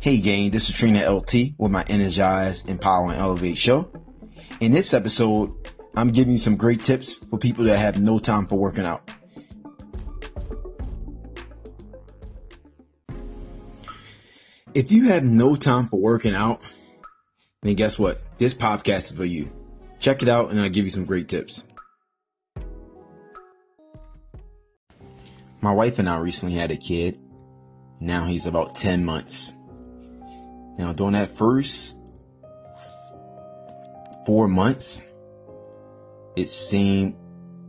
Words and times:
Hey 0.00 0.18
gang, 0.18 0.50
this 0.50 0.70
is 0.70 0.76
Trainer 0.76 1.10
LT 1.10 1.58
with 1.58 1.72
my 1.72 1.84
Energize, 1.88 2.64
Empower, 2.66 3.10
and 3.10 3.20
Elevate 3.20 3.58
show. 3.58 3.90
In 4.60 4.70
this 4.70 4.94
episode, 4.94 5.52
I'm 5.96 6.10
giving 6.10 6.34
you 6.34 6.38
some 6.38 6.54
great 6.54 6.84
tips 6.84 7.12
for 7.12 7.36
people 7.36 7.64
that 7.64 7.80
have 7.80 8.00
no 8.00 8.20
time 8.20 8.46
for 8.46 8.54
working 8.54 8.84
out. 8.84 9.10
If 14.72 14.92
you 14.92 15.08
have 15.08 15.24
no 15.24 15.56
time 15.56 15.86
for 15.86 15.98
working 15.98 16.32
out, 16.32 16.62
then 17.62 17.74
guess 17.74 17.98
what? 17.98 18.22
This 18.38 18.54
podcast 18.54 19.10
is 19.10 19.16
for 19.16 19.24
you. 19.24 19.50
Check 19.98 20.22
it 20.22 20.28
out 20.28 20.50
and 20.50 20.60
I'll 20.60 20.70
give 20.70 20.84
you 20.84 20.90
some 20.90 21.06
great 21.06 21.26
tips. 21.26 21.64
My 25.60 25.72
wife 25.72 25.98
and 25.98 26.08
I 26.08 26.20
recently 26.20 26.54
had 26.54 26.70
a 26.70 26.76
kid. 26.76 27.18
Now 27.98 28.26
he's 28.26 28.46
about 28.46 28.76
10 28.76 29.04
months. 29.04 29.57
Now 30.78 30.92
during 30.92 31.14
that 31.14 31.36
first 31.36 31.96
four 34.24 34.46
months, 34.46 35.02
it 36.36 36.48
seemed 36.48 37.16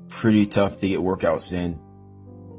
pretty 0.09 0.45
tough 0.45 0.79
to 0.79 0.87
get 0.87 0.99
workouts 0.99 1.53
in. 1.53 1.79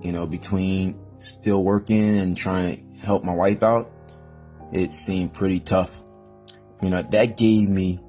You 0.02 0.12
know, 0.12 0.26
between 0.26 0.98
still 1.18 1.62
working 1.62 2.18
and 2.18 2.36
trying 2.36 2.76
to 2.76 3.06
help 3.06 3.22
my 3.22 3.34
wife 3.34 3.62
out, 3.62 3.92
it 4.72 4.92
seemed 4.92 5.34
pretty 5.34 5.60
tough. 5.60 6.02
You 6.82 6.90
know, 6.90 7.02
that 7.02 7.36
gave 7.36 7.68
me 7.68 8.00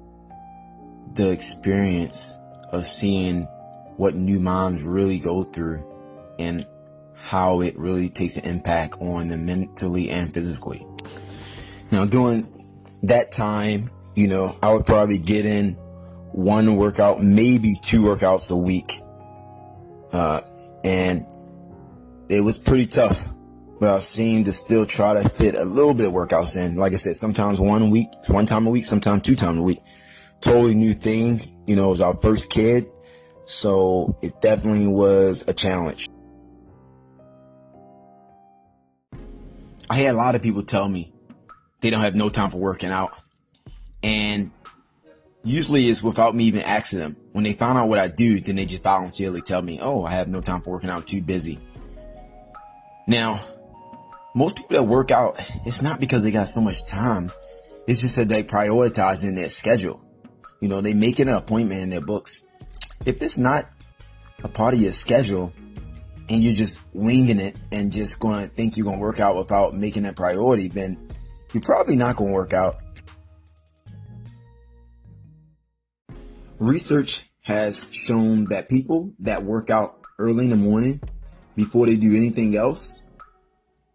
the 1.14 1.30
experience 1.30 2.38
of 2.70 2.86
seeing 2.86 3.42
what 3.96 4.14
new 4.14 4.40
moms 4.40 4.84
really 4.84 5.18
go 5.18 5.42
through 5.42 5.84
and 6.38 6.66
how 7.14 7.60
it 7.60 7.78
really 7.78 8.08
takes 8.08 8.36
an 8.36 8.44
impact 8.44 8.96
on 9.00 9.28
them 9.28 9.46
mentally 9.46 10.10
and 10.10 10.32
physically. 10.32 10.86
Now, 11.92 12.06
during 12.06 12.48
that 13.02 13.32
time, 13.32 13.90
you 14.16 14.26
know, 14.26 14.56
I 14.62 14.72
would 14.72 14.86
probably 14.86 15.18
get 15.18 15.44
in 15.44 15.74
one 16.32 16.76
workout, 16.76 17.22
maybe 17.22 17.74
two 17.82 18.02
workouts 18.02 18.50
a 18.50 18.56
week. 18.56 18.92
Uh, 20.10 20.40
and 20.82 21.26
it 22.30 22.40
was 22.40 22.58
pretty 22.58 22.86
tough, 22.86 23.34
but 23.78 23.90
I 23.90 23.98
seemed 23.98 24.46
to 24.46 24.54
still 24.54 24.86
try 24.86 25.22
to 25.22 25.28
fit 25.28 25.54
a 25.54 25.66
little 25.66 25.92
bit 25.92 26.06
of 26.06 26.14
workouts 26.14 26.56
in. 26.56 26.76
Like 26.76 26.94
I 26.94 26.96
said, 26.96 27.14
sometimes 27.14 27.60
one 27.60 27.90
week, 27.90 28.08
one 28.28 28.46
time 28.46 28.66
a 28.66 28.70
week, 28.70 28.84
sometimes 28.84 29.20
two 29.20 29.36
times 29.36 29.58
a 29.58 29.62
week. 29.62 29.80
Totally 30.40 30.74
new 30.74 30.94
thing. 30.94 31.42
You 31.66 31.76
know, 31.76 31.88
it 31.88 31.90
was 31.90 32.00
our 32.00 32.16
first 32.16 32.50
kid. 32.50 32.86
So 33.44 34.16
it 34.22 34.40
definitely 34.40 34.86
was 34.86 35.46
a 35.46 35.52
challenge. 35.52 36.08
I 39.90 39.96
had 39.96 40.14
a 40.14 40.16
lot 40.16 40.34
of 40.34 40.42
people 40.42 40.62
tell 40.62 40.88
me 40.88 41.11
they 41.82 41.90
don't 41.90 42.00
have 42.00 42.14
no 42.14 42.30
time 42.30 42.50
for 42.50 42.58
working 42.58 42.90
out. 42.90 43.10
And 44.02 44.50
usually 45.44 45.88
it's 45.88 46.02
without 46.02 46.34
me 46.34 46.44
even 46.44 46.62
asking 46.62 47.00
them. 47.00 47.16
When 47.32 47.44
they 47.44 47.52
find 47.52 47.76
out 47.76 47.88
what 47.88 47.98
I 47.98 48.08
do, 48.08 48.40
then 48.40 48.56
they 48.56 48.64
just 48.64 48.82
voluntarily 48.82 49.42
tell 49.42 49.60
me, 49.60 49.78
oh, 49.82 50.04
I 50.04 50.12
have 50.12 50.28
no 50.28 50.40
time 50.40 50.60
for 50.62 50.70
working 50.70 50.90
out, 50.90 51.00
I'm 51.00 51.02
too 51.02 51.22
busy. 51.22 51.58
Now, 53.06 53.40
most 54.34 54.56
people 54.56 54.76
that 54.76 54.84
work 54.84 55.10
out, 55.10 55.36
it's 55.66 55.82
not 55.82 56.00
because 56.00 56.22
they 56.22 56.30
got 56.30 56.48
so 56.48 56.60
much 56.60 56.86
time. 56.86 57.30
It's 57.86 58.00
just 58.00 58.16
that 58.16 58.28
they 58.28 58.44
prioritize 58.44 59.24
in 59.26 59.34
their 59.34 59.48
schedule. 59.48 60.00
You 60.60 60.68
know, 60.68 60.80
they 60.80 60.94
make 60.94 61.18
an 61.18 61.28
appointment 61.28 61.82
in 61.82 61.90
their 61.90 62.00
books. 62.00 62.44
If 63.04 63.20
it's 63.20 63.38
not 63.38 63.66
a 64.44 64.48
part 64.48 64.74
of 64.74 64.80
your 64.80 64.92
schedule 64.92 65.52
and 66.28 66.40
you're 66.40 66.54
just 66.54 66.80
winging 66.92 67.40
it 67.40 67.56
and 67.72 67.92
just 67.92 68.20
going 68.20 68.40
to 68.40 68.54
think 68.54 68.76
you're 68.76 68.84
going 68.84 68.98
to 68.98 69.02
work 69.02 69.18
out 69.18 69.36
without 69.36 69.74
making 69.74 70.04
that 70.04 70.14
priority, 70.14 70.68
then 70.68 71.08
you're 71.52 71.62
probably 71.62 71.96
not 71.96 72.16
going 72.16 72.30
to 72.30 72.34
work 72.34 72.52
out. 72.52 72.76
Research 76.58 77.28
has 77.42 77.86
shown 77.92 78.44
that 78.46 78.68
people 78.68 79.12
that 79.18 79.42
work 79.42 79.68
out 79.68 80.00
early 80.18 80.44
in 80.44 80.50
the 80.50 80.56
morning 80.56 81.00
before 81.56 81.86
they 81.86 81.96
do 81.96 82.16
anything 82.16 82.56
else 82.56 83.04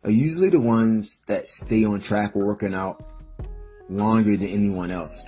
are 0.04 0.12
usually 0.12 0.50
the 0.50 0.60
ones 0.60 1.24
that 1.28 1.50
stay 1.50 1.86
on 1.86 2.00
track 2.00 2.36
working 2.36 2.74
out 2.74 3.04
longer 3.90 4.36
than 4.36 4.50
anyone 4.50 4.92
else. 4.92 5.26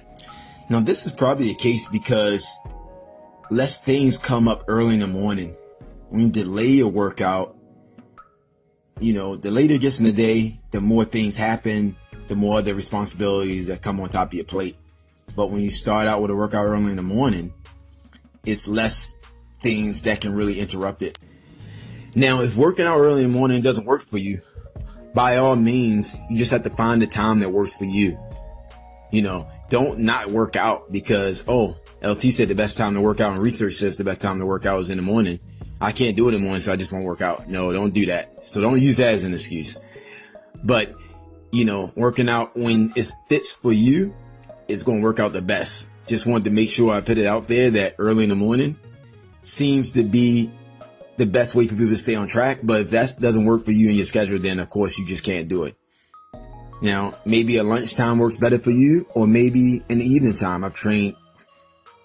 Now, 0.70 0.82
this 0.82 1.06
is 1.06 1.12
probably 1.14 1.48
the 1.48 1.56
case 1.56 1.88
because 1.88 2.48
less 3.50 3.82
things 3.82 4.18
come 4.18 4.48
up 4.48 4.66
early 4.68 4.96
in 4.96 5.00
the 5.00 5.08
morning. 5.08 5.56
When 6.10 6.22
you 6.22 6.30
delay 6.30 6.68
your 6.68 6.90
workout, 6.90 7.58
you 9.00 9.14
know, 9.14 9.36
the 9.36 9.50
later 9.50 9.76
it 9.76 9.82
gets 9.82 10.00
in 10.00 10.06
the 10.06 10.12
day, 10.12 10.60
the 10.72 10.82
more 10.82 11.06
things 11.06 11.38
happen, 11.38 11.96
the 12.30 12.36
more 12.36 12.62
the 12.62 12.74
responsibilities 12.74 13.68
that 13.68 13.82
come 13.82 14.00
on 14.00 14.08
top 14.08 14.30
of 14.30 14.34
your 14.34 14.46
plate. 14.46 14.78
But 15.36 15.50
when 15.50 15.62
you 15.62 15.72
start 15.72 16.08
out 16.08 16.22
with 16.22 16.32
a 16.32 16.36
workout 16.36 16.66
early 16.66 16.92
in 16.92 16.96
the 16.96 17.02
morning, 17.02 17.54
it's 18.46 18.68
less 18.68 19.18
things 19.62 20.04
that 20.04 20.22
can 20.22 20.34
really 20.34 20.60
interrupt 20.60 21.02
it. 21.02 21.20
Now, 22.16 22.42
if 22.42 22.56
working 22.56 22.86
out 22.86 22.98
early 22.98 23.24
in 23.24 23.32
the 23.32 23.38
morning 23.38 23.62
doesn't 23.62 23.86
work 23.86 24.04
for 24.04 24.18
you, 24.18 24.42
by 25.14 25.38
all 25.38 25.56
means, 25.56 26.16
you 26.30 26.38
just 26.38 26.52
have 26.52 26.64
to 26.64 26.70
find 26.70 27.02
the 27.02 27.08
time 27.08 27.40
that 27.40 27.50
works 27.50 27.76
for 27.76 27.86
you. 27.86 28.18
You 29.12 29.24
know, 29.24 29.50
don't 29.70 30.00
not 30.00 30.28
work 30.28 30.56
out 30.56 30.92
because, 30.92 31.44
oh, 31.48 31.78
LT 32.04 32.22
said 32.22 32.48
the 32.48 32.56
best 32.56 32.78
time 32.78 32.94
to 32.94 33.02
work 33.02 33.20
out 33.20 33.34
and 33.34 33.42
research 33.42 33.74
says 33.74 33.98
the 33.98 34.04
best 34.04 34.22
time 34.22 34.40
to 34.40 34.46
work 34.46 34.66
out 34.66 34.80
is 34.82 34.90
in 34.90 34.98
the 34.98 35.04
morning. 35.04 35.40
I 35.82 35.92
can't 35.92 36.16
do 36.16 36.28
it 36.28 36.34
in 36.34 36.42
the 36.42 36.46
morning, 36.46 36.62
so 36.62 36.74
I 36.74 36.76
just 36.76 36.92
won't 36.92 37.06
work 37.06 37.22
out. 37.22 37.50
No, 37.50 37.72
don't 37.72 37.94
do 37.94 38.06
that. 38.08 38.48
So 38.48 38.62
don't 38.62 38.80
use 38.80 38.98
that 38.98 39.16
as 39.16 39.24
an 39.24 39.34
excuse. 39.34 39.78
But, 40.64 40.94
you 41.52 41.66
know, 41.66 41.92
working 41.96 42.30
out 42.30 42.56
when 42.56 42.94
it 42.96 43.08
fits 43.28 43.52
for 43.52 43.74
you 43.74 44.14
is 44.68 44.84
going 44.84 45.00
to 45.00 45.04
work 45.04 45.20
out 45.20 45.34
the 45.34 45.42
best. 45.42 45.90
Just 46.08 46.26
wanted 46.26 46.46
to 46.46 46.52
make 46.52 46.70
sure 46.70 46.92
I 46.92 47.02
put 47.02 47.18
it 47.18 47.26
out 47.26 47.48
there 47.48 47.72
that 47.72 47.96
early 47.98 48.24
in 48.24 48.30
the 48.30 48.36
morning 48.36 48.78
seems 49.42 49.92
to 49.94 50.04
be 50.04 50.52
the 51.18 51.26
best 51.26 51.56
way 51.56 51.68
for 51.68 51.76
people 51.76 51.90
to 51.90 51.98
stay 51.98 52.16
on 52.16 52.28
track. 52.28 52.60
But 52.64 52.82
if 52.82 52.90
that 52.92 53.20
doesn't 53.20 53.46
work 53.46 53.64
for 53.64 53.72
you 53.72 53.88
and 53.88 53.96
your 53.96 54.06
schedule, 54.06 54.40
then 54.40 54.60
of 54.60 54.70
course 54.70 54.98
you 54.98 55.06
just 55.06 55.24
can't 55.24 55.48
do 55.48 55.64
it. 55.66 55.76
Now, 56.82 57.14
maybe 57.26 57.58
a 57.58 57.64
lunchtime 57.64 58.20
works 58.20 58.38
better 58.38 58.58
for 58.58 58.72
you, 58.72 59.06
or 59.14 59.28
maybe 59.28 59.84
in 59.90 60.00
the 60.00 60.06
evening 60.06 60.34
time. 60.34 60.64
I've 60.64 60.74
trained 60.74 61.16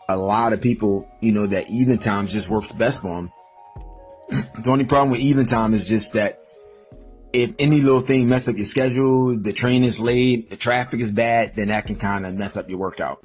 a 0.09 0.16
lot 0.16 0.53
of 0.53 0.61
people, 0.61 1.09
you 1.21 1.32
know, 1.32 1.47
that 1.47 1.71
evening 1.71 1.99
time 1.99 2.26
just 2.26 2.49
works 2.49 2.72
best 2.72 3.00
for 3.00 3.15
them. 3.15 3.32
the 4.62 4.71
only 4.71 4.84
problem 4.84 5.11
with 5.11 5.21
evening 5.21 5.47
time 5.47 5.75
is 5.75 5.84
just 5.84 6.15
that 6.15 6.44
if 7.34 7.52
any 7.58 7.80
little 7.80 8.00
thing 8.00 8.28
mess 8.28 8.46
up 8.46 8.56
your 8.56 8.64
schedule, 8.64 9.36
the 9.36 9.52
train 9.52 9.82
is 9.82 9.98
late, 9.98 10.50
the 10.50 10.56
traffic 10.56 11.00
is 11.00 11.10
bad, 11.10 11.56
then 11.56 11.66
that 11.66 11.84
can 11.84 11.96
kind 11.96 12.24
of 12.24 12.34
mess 12.34 12.56
up 12.56 12.68
your 12.68 12.78
workout. 12.78 13.24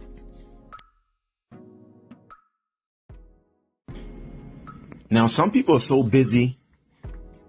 Now, 5.11 5.27
some 5.27 5.51
people 5.51 5.75
are 5.75 5.79
so 5.79 6.01
busy, 6.01 6.57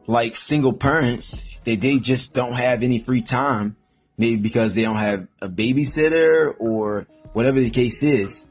like 0.07 0.37
single 0.37 0.75
parents, 0.75 1.59
that 1.61 1.81
they 1.81 1.99
just 1.99 2.35
don't 2.35 2.55
have 2.55 2.83
any 2.83 2.99
free 2.99 3.23
time. 3.23 3.77
Maybe 4.19 4.37
because 4.37 4.75
they 4.75 4.83
don't 4.83 4.97
have 4.97 5.29
a 5.41 5.49
babysitter 5.49 6.53
or 6.59 7.07
whatever 7.33 7.59
the 7.59 7.71
case 7.71 8.03
is. 8.03 8.45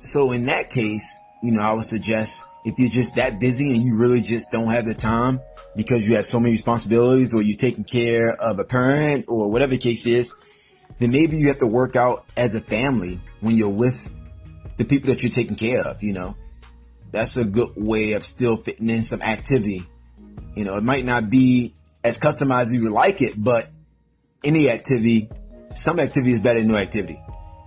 So 0.00 0.32
in 0.32 0.46
that 0.46 0.70
case, 0.70 1.16
you 1.44 1.52
know, 1.52 1.62
I 1.62 1.72
would 1.74 1.84
suggest 1.84 2.44
if 2.64 2.78
you're 2.78 2.90
just 2.90 3.16
that 3.16 3.40
busy 3.40 3.74
and 3.74 3.82
you 3.82 3.98
really 3.98 4.20
just 4.20 4.50
don't 4.50 4.68
have 4.68 4.84
the 4.84 4.94
time 4.94 5.40
because 5.74 6.08
you 6.08 6.16
have 6.16 6.26
so 6.26 6.38
many 6.38 6.52
responsibilities 6.52 7.34
or 7.34 7.42
you're 7.42 7.56
taking 7.56 7.84
care 7.84 8.30
of 8.30 8.58
a 8.58 8.64
parent 8.64 9.24
or 9.28 9.50
whatever 9.50 9.70
the 9.72 9.78
case 9.78 10.06
is, 10.06 10.34
then 10.98 11.10
maybe 11.10 11.36
you 11.36 11.48
have 11.48 11.58
to 11.58 11.66
work 11.66 11.96
out 11.96 12.24
as 12.36 12.54
a 12.54 12.60
family 12.60 13.18
when 13.40 13.56
you're 13.56 13.68
with 13.68 14.12
the 14.76 14.84
people 14.84 15.08
that 15.08 15.22
you're 15.22 15.30
taking 15.32 15.56
care 15.56 15.80
of, 15.80 16.02
you 16.02 16.12
know. 16.12 16.36
That's 17.10 17.36
a 17.36 17.44
good 17.44 17.72
way 17.76 18.12
of 18.12 18.24
still 18.24 18.56
fitting 18.56 18.88
in 18.88 19.02
some 19.02 19.20
activity. 19.20 19.82
You 20.54 20.64
know, 20.64 20.76
it 20.76 20.84
might 20.84 21.04
not 21.04 21.28
be 21.28 21.74
as 22.04 22.18
customized 22.18 22.62
as 22.62 22.74
you 22.74 22.82
would 22.84 22.92
like 22.92 23.20
it, 23.20 23.34
but 23.36 23.68
any 24.44 24.70
activity, 24.70 25.28
some 25.74 26.00
activity 26.00 26.32
is 26.32 26.40
better 26.40 26.60
than 26.60 26.68
no 26.68 26.76
activity. 26.76 27.20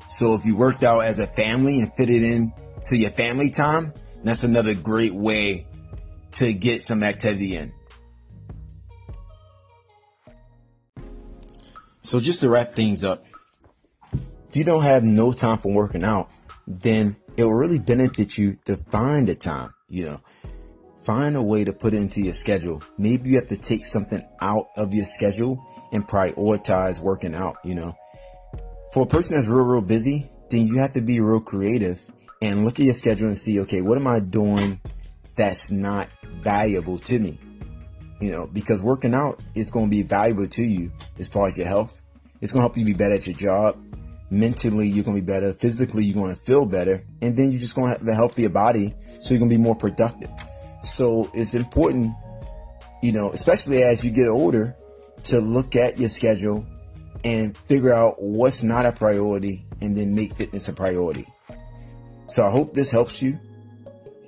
So 0.10 0.36
if 0.36 0.46
you 0.46 0.56
worked 0.56 0.84
out 0.84 1.02
as 1.02 1.20
a 1.20 1.28
family 1.28 1.80
and 1.82 1.92
fit 1.94 2.10
it 2.10 2.24
in 2.24 2.54
to 2.86 2.98
your 2.98 3.12
family 3.12 3.50
time, 3.50 3.94
that's 4.28 4.44
another 4.44 4.74
great 4.74 5.14
way 5.14 5.68
to 6.34 6.52
get 6.54 6.84
some 6.84 7.04
activity 7.04 7.56
in. 7.56 7.72
So 12.02 12.20
just 12.20 12.42
to 12.42 12.50
wrap 12.50 12.74
things 12.74 13.04
up, 13.04 13.24
if 14.50 14.56
you 14.56 14.64
don't 14.64 14.84
have 14.84 15.04
no 15.04 15.32
time 15.32 15.58
for 15.58 15.74
working 15.74 16.04
out, 16.04 16.30
then 16.68 17.16
it 17.38 17.44
will 17.44 17.54
really 17.54 17.80
benefit 17.80 18.38
you 18.38 18.58
to 18.66 18.78
find 18.78 19.28
a 19.30 19.36
time, 19.36 19.74
you 19.90 20.06
know, 20.06 20.22
find 21.04 21.36
a 21.36 21.42
way 21.42 21.64
to 21.64 21.74
put 21.74 21.94
it 21.94 21.98
into 21.98 22.22
your 22.22 22.34
schedule. 22.34 22.82
Maybe 22.98 23.32
you 23.32 23.36
have 23.36 23.48
to 23.48 23.58
take 23.58 23.86
something 23.86 24.24
out 24.42 24.68
of 24.78 24.94
your 24.94 25.06
schedule 25.06 25.64
and 25.92 26.08
prioritize 26.08 27.02
working 27.02 27.36
out, 27.36 27.58
you 27.64 27.76
know. 27.76 27.96
For 28.94 29.04
a 29.04 29.08
person 29.08 29.38
that's 29.38 29.48
real, 29.48 29.66
real 29.66 29.82
busy, 29.82 30.30
then 30.50 30.68
you 30.68 30.78
have 30.78 30.94
to 30.94 31.02
be 31.02 31.20
real 31.20 31.42
creative 31.42 32.00
and 32.42 32.66
look 32.66 32.80
at 32.80 32.86
your 32.86 32.94
schedule 32.94 33.28
and 33.28 33.38
see, 33.38 33.60
okay, 33.62 33.82
what 33.82 33.98
am 33.98 34.08
I 34.08 34.20
doing 34.20 34.80
that's 35.36 35.72
not 35.72 36.08
valuable 36.42 36.98
to 37.00 37.20
me? 37.20 37.40
You 38.20 38.32
know, 38.32 38.48
because 38.48 38.82
working 38.82 39.14
out 39.14 39.40
is 39.56 39.70
going 39.70 39.88
to 39.88 39.90
be 39.90 40.04
valuable 40.04 40.48
to 40.48 40.64
you 40.64 40.92
as 41.20 41.28
far 41.28 41.48
as 41.48 41.58
your 41.58 41.68
health, 41.68 42.02
It's 42.42 42.52
going 42.52 42.62
to 42.62 42.64
help 42.64 42.78
you 42.78 42.86
be 42.86 42.94
better 42.94 43.16
at 43.16 43.28
your 43.28 43.36
job. 43.36 43.78
Mentally, 44.30 44.88
you're 44.88 45.04
going 45.04 45.18
to 45.18 45.22
be 45.22 45.26
better. 45.26 45.54
Physically, 45.54 46.04
you're 46.04 46.22
going 46.22 46.36
to 46.36 46.40
feel 46.40 46.66
better. 46.66 47.04
And 47.22 47.36
then 47.36 47.52
you're 47.52 47.60
just 47.60 47.76
going 47.76 47.94
to 47.94 48.00
have 48.00 48.08
a 48.08 48.14
healthier 48.14 48.50
body. 48.50 48.94
So 49.22 49.34
you're 49.34 49.40
going 49.40 49.50
to 49.50 49.58
be 49.58 49.62
more 49.62 49.76
productive. 49.76 50.30
So 50.84 51.30
it's 51.34 51.56
important, 51.56 52.14
you 53.02 53.12
know, 53.12 53.32
especially 53.32 53.84
as 53.84 54.04
you 54.04 54.12
get 54.12 54.28
older, 54.28 54.76
to 55.24 55.40
look 55.40 55.76
at 55.76 55.98
your 55.98 56.10
schedule 56.10 56.66
and 57.24 57.58
figure 57.58 57.94
out 57.94 58.22
what's 58.22 58.62
not 58.62 58.86
a 58.86 58.92
priority 58.92 59.66
and 59.82 59.98
then 59.98 60.14
make 60.14 60.34
fitness 60.34 60.68
a 60.68 60.74
priority. 60.74 61.26
So 62.28 62.46
I 62.46 62.50
hope 62.50 62.74
this 62.74 62.92
helps 62.92 63.22
you. 63.22 63.40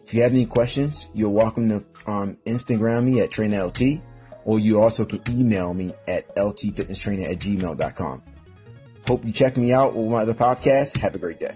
If 0.04 0.14
you 0.14 0.22
have 0.22 0.32
any 0.32 0.46
questions, 0.46 1.10
you're 1.14 1.30
welcome 1.30 1.70
to 1.70 1.76
um, 2.10 2.38
Instagram 2.46 3.04
me 3.04 3.22
at 3.22 3.30
TrainerLT, 3.30 4.00
or 4.46 4.60
you 4.60 4.82
also 4.82 5.06
can 5.06 5.22
email 5.30 5.74
me 5.74 5.92
at 6.08 6.34
ltfitnesstrainer 6.36 7.30
at 7.30 7.40
gmail.com. 7.40 8.22
Hope 9.06 9.26
you 9.26 9.32
check 9.34 9.58
me 9.58 9.74
out 9.74 9.96
with 9.96 10.10
my 10.10 10.20
other 10.20 10.34
podcast. 10.34 10.98
Have 10.98 11.16
a 11.16 11.20
great 11.20 11.40
day. 11.40 11.56